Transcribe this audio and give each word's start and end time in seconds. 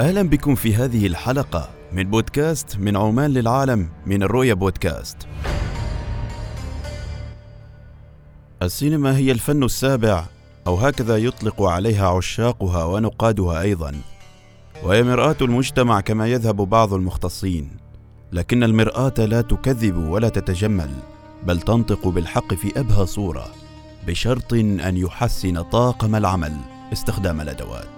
أهلا 0.00 0.22
بكم 0.22 0.54
في 0.54 0.74
هذه 0.74 1.06
الحلقة 1.06 1.68
من 1.92 2.02
بودكاست 2.10 2.76
من 2.76 2.96
عمان 2.96 3.30
للعالم 3.30 3.88
من 4.06 4.22
الرؤيا 4.22 4.54
بودكاست. 4.54 5.16
السينما 8.62 9.16
هي 9.16 9.32
الفن 9.32 9.64
السابع 9.64 10.24
أو 10.66 10.74
هكذا 10.76 11.16
يطلق 11.16 11.62
عليها 11.62 12.08
عشاقها 12.08 12.84
ونقادها 12.84 13.60
أيضا. 13.60 13.94
وهي 14.82 15.02
مرآة 15.02 15.36
المجتمع 15.40 16.00
كما 16.00 16.26
يذهب 16.28 16.56
بعض 16.56 16.94
المختصين. 16.94 17.70
لكن 18.32 18.64
المرآة 18.64 19.14
لا 19.18 19.40
تكذب 19.40 19.96
ولا 19.96 20.28
تتجمل 20.28 20.90
بل 21.46 21.60
تنطق 21.60 22.08
بالحق 22.08 22.54
في 22.54 22.80
أبهى 22.80 23.06
صورة 23.06 23.46
بشرط 24.06 24.52
أن 24.54 24.96
يحسن 24.96 25.62
طاقم 25.62 26.14
العمل 26.14 26.56
استخدام 26.92 27.40
الأدوات. 27.40 27.97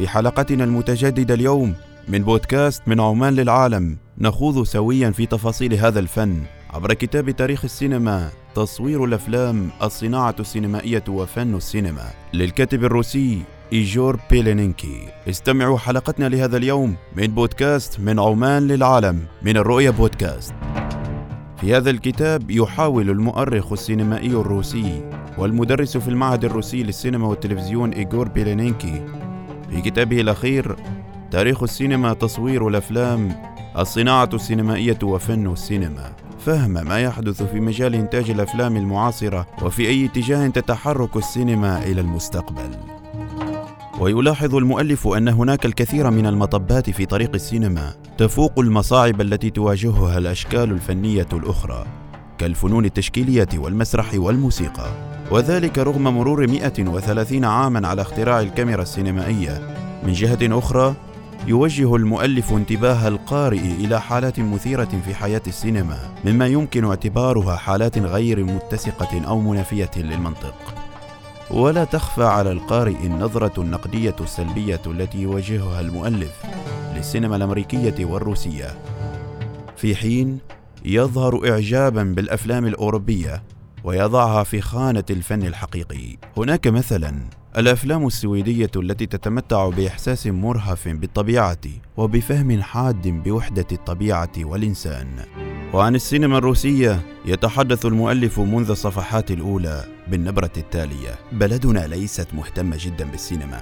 في 0.00 0.08
حلقتنا 0.08 0.64
المتجددة 0.64 1.34
اليوم 1.34 1.74
من 2.08 2.18
بودكاست 2.18 2.82
من 2.86 3.00
عمان 3.00 3.34
للعالم 3.34 3.96
نخوض 4.18 4.62
سويا 4.62 5.10
في 5.10 5.26
تفاصيل 5.26 5.74
هذا 5.74 6.00
الفن. 6.00 6.42
عبر 6.70 6.94
كتاب 6.94 7.30
تاريخ 7.30 7.64
السينما 7.64 8.28
تصوير 8.54 9.04
الأفلام 9.04 9.70
الصناعة 9.82 10.34
السينمائية 10.40 11.04
وفن 11.08 11.54
السينما. 11.54 12.10
للكاتب 12.34 12.84
الروسي 12.84 13.42
إيجور 13.72 14.20
بيلينينكي. 14.30 15.08
استمعوا 15.28 15.78
حلقتنا 15.78 16.28
لهذا 16.28 16.56
اليوم 16.56 16.96
من 17.16 17.26
بودكاست 17.26 18.00
من 18.00 18.20
عمان 18.20 18.68
للعالم 18.68 19.18
من 19.42 19.56
الرؤيا 19.56 19.90
بودكاست. 19.90 20.54
في 21.60 21.76
هذا 21.76 21.90
الكتاب 21.90 22.50
يحاول 22.50 23.10
المؤرخ 23.10 23.72
السينمائي 23.72 24.30
الروسي 24.30 25.10
والمدرس 25.38 25.96
في 25.96 26.08
المعهد 26.08 26.44
الروسي 26.44 26.82
للسينما 26.82 27.26
والتلفزيون 27.26 27.92
إيغور 27.92 28.28
بيلينينكي 28.28 29.02
في 29.70 29.80
كتابه 29.80 30.20
الأخير 30.20 30.76
تاريخ 31.30 31.62
السينما 31.62 32.12
تصوير 32.12 32.68
الأفلام 32.68 33.42
الصناعة 33.78 34.28
السينمائية 34.34 34.98
وفن 35.02 35.52
السينما. 35.52 36.12
فهم 36.38 36.70
ما 36.70 37.00
يحدث 37.00 37.42
في 37.42 37.60
مجال 37.60 37.94
إنتاج 37.94 38.30
الأفلام 38.30 38.76
المعاصرة 38.76 39.46
وفي 39.62 39.88
أي 39.88 40.04
اتجاه 40.04 40.48
تتحرك 40.48 41.16
السينما 41.16 41.82
إلى 41.84 42.00
المستقبل. 42.00 42.70
ويلاحظ 44.00 44.54
المؤلف 44.54 45.08
أن 45.08 45.28
هناك 45.28 45.66
الكثير 45.66 46.10
من 46.10 46.26
المطبات 46.26 46.90
في 46.90 47.06
طريق 47.06 47.30
السينما 47.34 47.94
تفوق 48.18 48.58
المصاعب 48.58 49.20
التي 49.20 49.50
تواجهها 49.50 50.18
الأشكال 50.18 50.70
الفنية 50.70 51.28
الأخرى 51.32 51.86
كالفنون 52.38 52.84
التشكيلية 52.84 53.48
والمسرح 53.54 54.14
والموسيقى. 54.14 55.09
وذلك 55.30 55.78
رغم 55.78 56.02
مرور 56.02 56.46
130 56.46 57.44
عاما 57.44 57.88
على 57.88 58.02
اختراع 58.02 58.40
الكاميرا 58.40 58.82
السينمائية. 58.82 59.76
من 60.06 60.12
جهة 60.12 60.58
أخرى 60.58 60.94
يوجه 61.46 61.96
المؤلف 61.96 62.52
انتباه 62.52 63.08
القارئ 63.08 63.58
إلى 63.58 64.00
حالات 64.00 64.40
مثيرة 64.40 64.88
في 65.04 65.14
حياة 65.14 65.42
السينما 65.46 65.98
مما 66.24 66.46
يمكن 66.46 66.84
اعتبارها 66.84 67.56
حالات 67.56 67.98
غير 67.98 68.44
متسقة 68.44 69.26
أو 69.26 69.40
منافية 69.40 69.90
للمنطق. 69.96 70.54
ولا 71.50 71.84
تخفى 71.84 72.24
على 72.24 72.52
القارئ 72.52 73.06
النظرة 73.06 73.62
النقدية 73.62 74.16
السلبية 74.20 74.82
التي 74.86 75.18
يواجهها 75.18 75.80
المؤلف 75.80 76.32
للسينما 76.96 77.36
الأمريكية 77.36 78.04
والروسية. 78.04 78.78
في 79.76 79.96
حين 79.96 80.38
يظهر 80.84 81.50
اعجابا 81.50 82.02
بالأفلام 82.02 82.66
الأوروبية 82.66 83.42
ويضعها 83.84 84.44
في 84.44 84.60
خانة 84.60 85.04
الفن 85.10 85.42
الحقيقي. 85.42 86.16
هناك 86.36 86.66
مثلا 86.66 87.14
الأفلام 87.56 88.06
السويدية 88.06 88.70
التي 88.76 89.06
تتمتع 89.06 89.68
بإحساس 89.68 90.26
مرهف 90.26 90.88
بالطبيعة 90.88 91.58
وبفهم 91.96 92.62
حاد 92.62 93.08
بوحدة 93.08 93.66
الطبيعة 93.72 94.32
والإنسان. 94.38 95.06
وعن 95.74 95.94
السينما 95.94 96.38
الروسية 96.38 97.00
يتحدث 97.24 97.86
المؤلف 97.86 98.40
منذ 98.40 98.70
الصفحات 98.70 99.30
الأولى 99.30 99.84
بالنبرة 100.08 100.52
التالية. 100.56 101.18
بلدنا 101.32 101.86
ليست 101.86 102.34
مهتمة 102.34 102.76
جدا 102.80 103.10
بالسينما. 103.10 103.60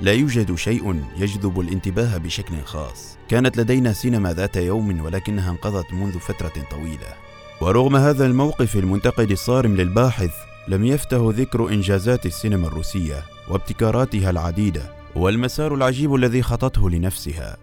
لا 0.00 0.12
يوجد 0.12 0.54
شيء 0.54 1.04
يجذب 1.16 1.60
الانتباه 1.60 2.16
بشكل 2.16 2.54
خاص. 2.64 3.18
كانت 3.28 3.56
لدينا 3.56 3.92
سينما 3.92 4.32
ذات 4.32 4.56
يوم 4.56 5.00
ولكنها 5.00 5.50
انقضت 5.50 5.92
منذ 5.92 6.18
فترة 6.18 6.52
طويلة. 6.70 7.33
ورغم 7.64 7.96
هذا 7.96 8.26
الموقف 8.26 8.76
المنتقد 8.76 9.30
الصارم 9.30 9.76
للباحث 9.76 10.30
لم 10.68 10.84
يفته 10.84 11.32
ذكر 11.36 11.68
إنجازات 11.68 12.26
السينما 12.26 12.66
الروسية 12.66 13.22
وابتكاراتها 13.48 14.30
العديدة 14.30 14.82
والمسار 15.16 15.74
العجيب 15.74 16.14
الذي 16.14 16.42
خطته 16.42 16.90
لنفسها. 16.90 17.56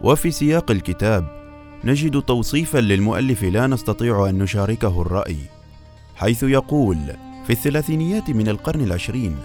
وفي 0.00 0.30
سياق 0.30 0.70
الكتاب 0.70 1.26
نجد 1.84 2.22
توصيفا 2.22 2.78
للمؤلف 2.78 3.42
لا 3.42 3.66
نستطيع 3.66 4.28
أن 4.28 4.38
نشاركه 4.38 5.02
الرأي 5.02 5.38
حيث 6.16 6.42
يقول 6.42 6.98
في 7.46 7.50
الثلاثينيات 7.50 8.30
من 8.30 8.48
القرن 8.48 8.80
العشرين 8.80 9.36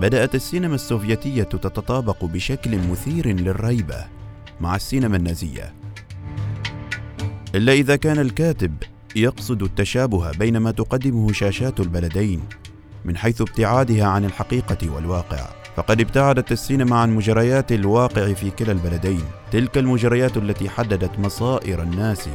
بدأت 0.00 0.34
السينما 0.34 0.74
السوفيتية 0.74 1.42
تتطابق 1.42 2.24
بشكل 2.24 2.78
مثير 2.78 3.28
للريبة 3.28 4.04
مع 4.60 4.76
السينما 4.76 5.16
النازية. 5.16 5.74
إلا 7.54 7.72
إذا 7.72 7.96
كان 7.96 8.18
الكاتب 8.18 8.74
يقصد 9.16 9.62
التشابه 9.62 10.32
بين 10.32 10.56
ما 10.56 10.70
تقدمه 10.70 11.32
شاشات 11.32 11.80
البلدين 11.80 12.40
من 13.04 13.16
حيث 13.16 13.40
ابتعادها 13.40 14.04
عن 14.04 14.24
الحقيقة 14.24 14.94
والواقع. 14.94 15.46
فقد 15.76 16.00
ابتعدت 16.00 16.52
السينما 16.52 16.96
عن 16.96 17.16
مجريات 17.16 17.72
الواقع 17.72 18.32
في 18.32 18.50
كلا 18.50 18.72
البلدين. 18.72 19.22
تلك 19.52 19.78
المجريات 19.78 20.36
التي 20.36 20.68
حددت 20.68 21.18
مصائر 21.18 21.82
الناس 21.82 22.28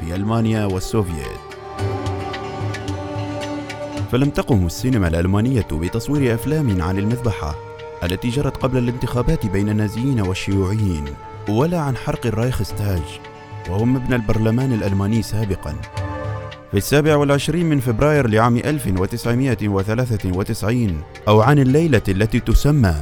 في 0.00 0.14
ألمانيا 0.14 0.64
والسوفييت. 0.64 1.38
فلم 4.12 4.30
تقم 4.30 4.66
السينما 4.66 5.08
الألمانية 5.08 5.66
بتصوير 5.72 6.34
أفلام 6.34 6.82
عن 6.82 6.98
المذبحة 6.98 7.54
التي 8.02 8.28
جرت 8.28 8.56
قبل 8.56 8.78
الانتخابات 8.78 9.46
بين 9.46 9.68
النازيين 9.68 10.20
والشيوعيين 10.20 11.04
ولا 11.48 11.80
عن 11.80 11.96
حرق 11.96 12.26
الرايخستاج 12.26 13.02
وهو 13.68 13.84
مبنى 13.84 14.16
البرلمان 14.16 14.72
الألماني 14.72 15.22
سابقا. 15.22 15.76
في 16.70 16.76
السابع 16.76 17.16
والعشرين 17.16 17.66
من 17.66 17.80
فبراير 17.80 18.28
لعام 18.28 18.56
1993 18.56 21.02
أو 21.28 21.40
عن 21.40 21.58
الليلة 21.58 22.02
التي 22.08 22.40
تسمى 22.40 22.94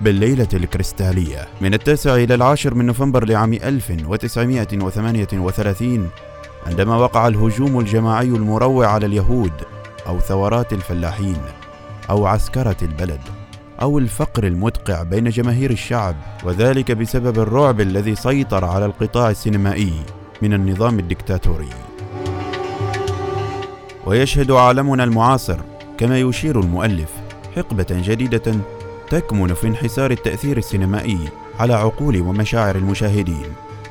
بالليلة 0.00 0.48
الكريستالية. 0.54 1.48
من 1.60 1.74
التاسع 1.74 2.14
إلى 2.14 2.34
العاشر 2.34 2.74
من 2.74 2.86
نوفمبر 2.86 3.24
لعام 3.24 3.52
1938 3.52 6.08
عندما 6.66 6.96
وقع 6.96 7.28
الهجوم 7.28 7.80
الجماعي 7.80 8.26
المروع 8.26 8.86
على 8.86 9.06
اليهود 9.06 9.52
أو 10.06 10.20
ثورات 10.20 10.72
الفلاحين 10.72 11.36
أو 12.10 12.26
عسكرة 12.26 12.76
البلد 12.82 13.20
أو 13.82 13.98
الفقر 13.98 14.46
المدقع 14.46 15.02
بين 15.02 15.28
جماهير 15.28 15.70
الشعب. 15.70 16.16
وذلك 16.44 16.92
بسبب 16.92 17.38
الرعب 17.38 17.80
الذي 17.80 18.14
سيطر 18.14 18.64
على 18.64 18.86
القطاع 18.86 19.30
السينمائي 19.30 19.92
من 20.42 20.54
النظام 20.54 20.98
الدكتاتوري. 20.98 21.70
ويشهد 24.06 24.50
عالمنا 24.50 25.04
المعاصر 25.04 25.60
كما 25.98 26.18
يشير 26.18 26.60
المؤلف 26.60 27.10
حقبة 27.56 27.86
جديدة 27.90 28.54
تكمن 29.10 29.54
في 29.54 29.66
انحسار 29.66 30.10
التأثير 30.10 30.56
السينمائي 30.56 31.18
على 31.60 31.74
عقول 31.74 32.20
ومشاعر 32.20 32.76
المشاهدين 32.76 33.46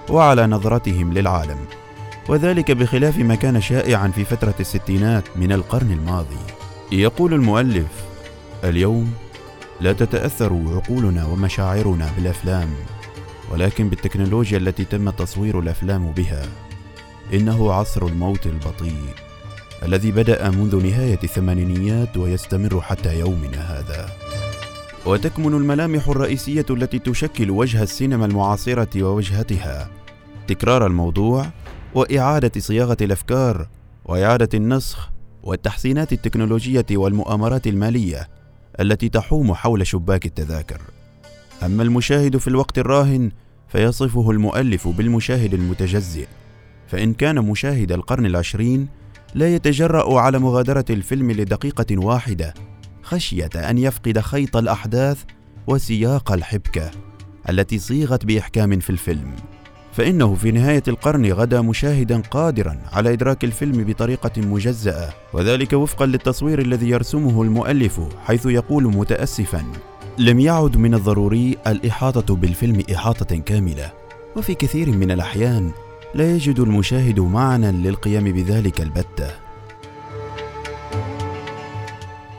وعلى 0.09 0.47
نظرتهم 0.47 1.13
للعالم 1.13 1.57
وذلك 2.29 2.71
بخلاف 2.71 3.17
ما 3.17 3.35
كان 3.35 3.61
شائعا 3.61 4.07
في 4.07 4.25
فترة 4.25 4.55
الستينات 4.59 5.23
من 5.35 5.51
القرن 5.51 5.91
الماضي. 5.91 6.37
يقول 6.91 7.33
المؤلف 7.33 7.87
اليوم 8.63 9.13
لا 9.81 9.93
تتأثر 9.93 10.61
عقولنا 10.67 11.25
ومشاعرنا 11.25 12.09
بالأفلام 12.15 12.69
ولكن 13.51 13.89
بالتكنولوجيا 13.89 14.57
التي 14.57 14.85
تم 14.85 15.09
تصوير 15.09 15.59
الأفلام 15.59 16.11
بها 16.11 16.45
إنه 17.33 17.73
عصر 17.73 18.05
الموت 18.05 18.45
البطيء. 18.45 19.32
الذي 19.85 20.11
بدأ 20.11 20.49
منذ 20.49 20.85
نهاية 20.85 21.19
الثمانينيات 21.23 22.17
ويستمر 22.17 22.81
حتى 22.81 23.19
يومنا 23.19 23.79
هذا. 23.79 24.09
وتكمن 25.05 25.53
الملامح 25.53 26.07
الرئيسية 26.07 26.65
التي 26.69 26.99
تشكل 26.99 27.51
وجه 27.51 27.83
السينما 27.83 28.25
المعاصرة 28.25 29.03
ووجهتها 29.03 29.89
تكرار 30.47 30.87
الموضوع 30.87 31.45
وإعادة 31.95 32.51
صياغة 32.59 32.97
الأفكار 33.01 33.67
وإعادة 34.05 34.49
النسخ 34.53 35.09
والتحسينات 35.43 36.13
التكنولوجية 36.13 36.85
والمؤامرات 36.91 37.67
المالية 37.67 38.27
التي 38.79 39.09
تحوم 39.09 39.53
حول 39.53 39.87
شباك 39.87 40.25
التذاكر. 40.25 40.81
أما 41.63 41.83
المشاهد 41.83 42.37
في 42.37 42.47
الوقت 42.47 42.79
الراهن 42.79 43.31
فيصفه 43.67 44.31
المؤلف 44.31 44.87
بالمشاهد 44.87 45.53
المتجزئ، 45.53 46.27
فإن 46.87 47.13
كان 47.13 47.35
مشاهد 47.45 47.91
القرن 47.91 48.25
العشرين 48.25 48.87
لا 49.35 49.55
يتجرأ 49.55 50.19
على 50.19 50.39
مغادرة 50.39 50.85
الفيلم 50.89 51.31
لدقيقة 51.31 51.97
واحدة 51.97 52.53
خشية 53.03 53.49
أن 53.55 53.77
يفقد 53.77 54.19
خيط 54.19 54.57
الأحداث 54.57 55.23
وسياق 55.67 56.31
الحبكة 56.31 56.91
التي 57.49 57.79
صيغت 57.79 58.25
بإحكام 58.25 58.79
في 58.79 58.89
الفيلم. 58.89 59.35
فإنه 59.93 60.35
في 60.35 60.51
نهاية 60.51 60.83
القرن 60.87 61.31
غدا 61.31 61.61
مشاهدا 61.61 62.21
قادرا 62.31 62.77
على 62.91 63.13
إدراك 63.13 63.43
الفيلم 63.43 63.83
بطريقة 63.83 64.41
مجزأة 64.41 65.09
وذلك 65.33 65.73
وفقا 65.73 66.05
للتصوير 66.05 66.61
الذي 66.61 66.89
يرسمه 66.89 67.41
المؤلف 67.41 68.01
حيث 68.25 68.45
يقول 68.45 68.83
متاسفا 68.83 69.63
لم 70.17 70.39
يعد 70.39 70.77
من 70.77 70.93
الضروري 70.93 71.57
الإحاطة 71.67 72.35
بالفيلم 72.35 72.83
إحاطة 72.93 73.35
كاملة 73.37 73.91
وفي 74.35 74.55
كثير 74.55 74.89
من 74.89 75.11
الأحيان 75.11 75.71
لا 76.15 76.35
يجد 76.35 76.59
المشاهد 76.59 77.19
معنى 77.19 77.71
للقيام 77.71 78.23
بذلك 78.23 78.81
البته 78.81 79.31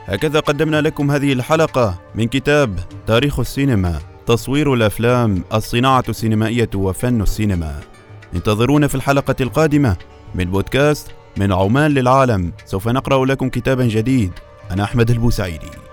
هكذا 0.05 0.39
قدمنا 0.39 0.81
لكم 0.81 1.11
هذه 1.11 1.33
الحلقة 1.33 1.95
من 2.15 2.27
كتاب 2.27 2.79
تاريخ 3.07 3.39
السينما 3.39 3.99
تصوير 4.25 4.73
الأفلام 4.73 5.43
الصناعة 5.53 6.03
السينمائية 6.09 6.69
وفن 6.75 7.21
السينما. 7.21 7.79
انتظرونا 8.35 8.87
في 8.87 8.95
الحلقة 8.95 9.35
القادمة 9.41 9.97
من 10.35 10.45
بودكاست 10.45 11.11
من 11.37 11.53
عمان 11.53 11.91
للعالم. 11.91 12.51
سوف 12.65 12.87
نقرأ 12.87 13.25
لكم 13.25 13.49
كتابا 13.49 13.85
جديد. 13.85 14.31
أنا 14.71 14.83
أحمد 14.83 15.11
البوسعيدي. 15.11 15.84